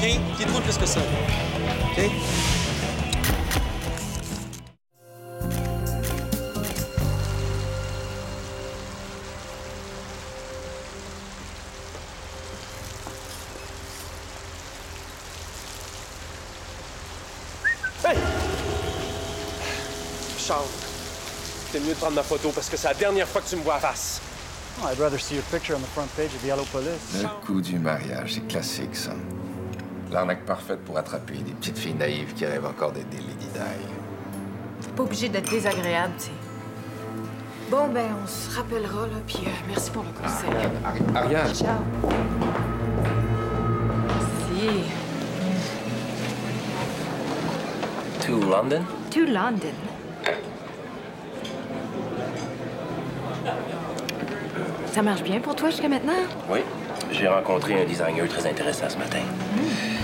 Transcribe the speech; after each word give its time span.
qui 0.00 0.42
est 0.42 0.46
drôle 0.46 0.62
plus 0.62 0.78
que 0.78 0.86
ça? 0.86 1.00
OK? 1.00 1.98
Hey! 18.02 18.16
Charles, 20.38 20.64
c'est 21.70 21.80
mieux 21.80 21.88
de 21.88 21.94
prendre 21.94 22.14
ma 22.14 22.22
photo 22.22 22.50
parce 22.50 22.68
que 22.68 22.76
c'est 22.76 22.88
la 22.88 22.94
dernière 22.94 23.28
fois 23.28 23.42
que 23.42 23.48
tu 23.48 23.56
me 23.56 23.62
vois 23.62 23.78
face. 23.78 24.20
I'd 24.84 24.98
rather 24.98 25.18
see 25.18 25.34
your 25.34 25.44
picture 25.50 25.74
on 25.76 25.80
the 25.80 25.86
front 25.88 26.08
page 26.16 26.34
of 26.34 26.40
the 26.42 26.46
Yellow 26.46 26.64
Police. 26.72 27.22
Le 27.22 27.28
coup 27.46 27.60
du 27.60 27.78
mariage, 27.78 28.34
c'est 28.34 28.46
classique, 28.48 28.96
ça. 28.96 29.12
L'arnaque 30.10 30.44
parfaite 30.46 30.80
pour 30.84 30.96
attraper 30.98 31.34
des 31.34 31.52
petites 31.52 31.78
filles 31.78 31.94
naïves 31.94 32.32
qui 32.34 32.46
rêvent 32.46 32.66
encore 32.66 32.92
d'être 32.92 33.08
des 33.10 33.18
Lady 33.18 33.46
Di. 33.52 34.88
Pas 34.96 35.02
obligé 35.02 35.28
d'être 35.28 35.50
désagréable, 35.50 36.14
tu 36.18 36.24
sais. 36.26 36.30
Bon, 37.70 37.86
ben, 37.88 38.06
on 38.22 38.26
se 38.26 38.56
rappellera, 38.56 39.02
là, 39.06 39.16
puis 39.26 39.38
euh, 39.46 39.50
merci 39.68 39.90
pour 39.92 40.02
le 40.02 40.08
conseil. 40.10 40.50
Ari- 40.84 41.16
Ariane, 41.16 41.54
Ciao. 41.54 41.76
Merci. 44.08 44.84
To 48.26 48.40
London? 48.50 48.84
To 49.10 49.20
London. 49.26 49.74
Ça 54.92 55.02
marche 55.02 55.22
bien 55.22 55.38
pour 55.40 55.54
toi 55.54 55.70
jusqu'à 55.70 55.88
maintenant? 55.88 56.12
Oui. 56.50 56.60
J'ai 57.12 57.28
rencontré 57.28 57.82
un 57.82 57.84
designer 57.84 58.26
très 58.28 58.48
intéressant 58.48 58.88
ce 58.88 58.98
matin. 58.98 59.18
Hey. 59.18 59.99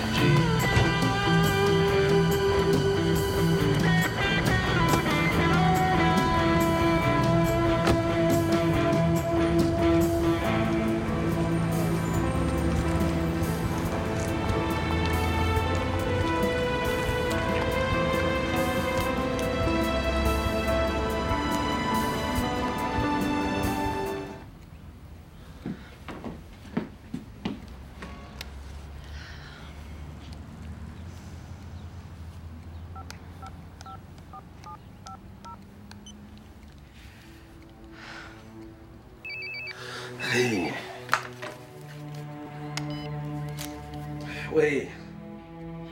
Oui. 44.56 44.89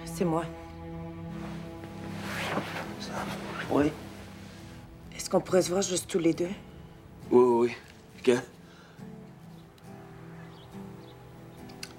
C'est 0.06 0.24
moi. 0.24 0.42
Oui. 3.70 3.92
Est-ce 5.14 5.28
qu'on 5.28 5.40
pourrait 5.42 5.60
se 5.60 5.68
voir 5.68 5.82
juste 5.82 6.08
tous 6.08 6.18
les 6.18 6.32
deux? 6.32 6.48
Oui, 7.30 7.44
oui, 7.44 7.74
oui. 8.24 8.32
OK. 8.32 8.42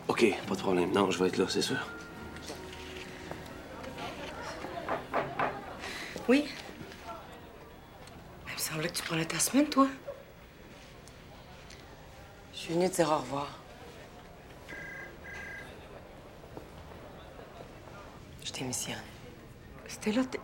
OK, 0.07 0.25
pas 0.47 0.55
de 0.55 0.59
problème. 0.59 0.91
Non, 0.91 1.11
je 1.11 1.19
vais 1.19 1.27
être 1.27 1.37
là, 1.37 1.45
c'est 1.47 1.61
sûr. 1.61 1.77
Oui. 6.27 6.47
Il 8.47 8.53
me 8.53 8.57
semblait 8.57 8.89
que 8.89 8.97
tu 8.97 9.03
prenais 9.03 9.25
ta 9.25 9.37
semaine, 9.37 9.67
toi. 9.67 9.87
Je 12.53 12.57
suis 12.57 12.73
venue 12.73 12.89
te 12.89 12.95
dire 12.95 13.11
au 13.11 13.17
revoir. 13.17 13.64
Je 18.45 18.51
démissionne. 18.53 18.95
Là, 20.05 20.23
t'es- 20.23 20.39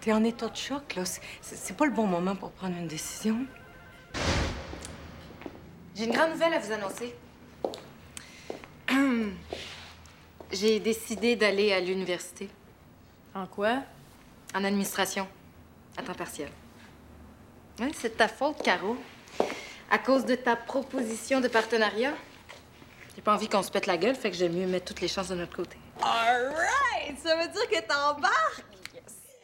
t'es 0.00 0.12
en 0.12 0.22
état 0.22 0.48
de 0.48 0.56
choc, 0.56 0.94
là. 0.94 1.04
C'est- 1.04 1.20
C'est 1.42 1.56
c'est 1.56 1.74
pas 1.76 1.84
le 1.84 1.90
bon 1.92 2.06
moment 2.06 2.36
pour 2.36 2.52
prendre 2.52 2.76
une 2.76 2.86
décision. 2.86 3.44
J'ai 5.96 6.04
une 6.04 6.12
grande 6.12 6.30
nouvelle 6.30 6.54
à 6.54 6.58
vous 6.60 6.72
annoncer. 6.72 7.14
J'ai 10.52 10.80
décidé 10.80 11.34
d'aller 11.36 11.72
à 11.72 11.80
l'université. 11.80 12.48
En 13.34 13.46
quoi? 13.46 13.82
En 14.54 14.64
administration, 14.64 15.26
à 15.96 16.02
temps 16.02 16.14
partiel. 16.14 16.48
Oui, 17.80 17.92
c'est 17.96 18.10
de 18.10 18.14
ta 18.14 18.28
faute, 18.28 18.62
Caro. 18.62 18.96
À 19.90 19.98
cause 19.98 20.24
de 20.24 20.34
ta 20.36 20.54
proposition 20.56 21.40
de 21.40 21.48
partenariat. 21.48 22.14
J'ai 23.16 23.22
pas 23.22 23.34
envie 23.34 23.48
qu'on 23.48 23.62
se 23.62 23.70
pète 23.70 23.86
la 23.86 23.96
gueule, 23.96 24.14
fait 24.16 24.30
que 24.30 24.36
j'aime 24.36 24.52
mieux 24.54 24.66
mettre 24.66 24.86
toutes 24.86 25.00
les 25.00 25.08
chances 25.08 25.28
de 25.28 25.34
notre 25.34 25.54
côté. 25.56 25.76
All 26.02 26.46
right! 26.46 27.16
Ça 27.22 27.36
veut 27.36 27.48
dire 27.48 27.68
que 27.70 27.80
t'embarques? 27.86 28.64